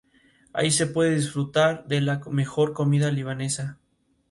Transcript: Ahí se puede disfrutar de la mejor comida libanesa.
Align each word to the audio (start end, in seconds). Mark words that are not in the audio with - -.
Ahí 0.51 0.71
se 0.71 0.87
puede 0.87 1.13
disfrutar 1.13 1.85
de 1.87 2.01
la 2.01 2.17
mejor 2.25 2.73
comida 2.73 3.11
libanesa. 3.11 3.77